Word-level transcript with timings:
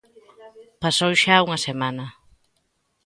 Pasou 0.81 1.13
xa 1.23 1.43
unha 1.47 1.59
semana. 1.67 2.05